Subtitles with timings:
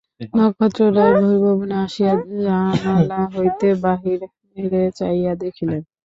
[0.33, 2.13] নক্ষত্ররায় বহির্ভবনে আসিয়া
[2.43, 5.81] জানলা হইতে বাহিরে চাহিয়া দেখিলেন।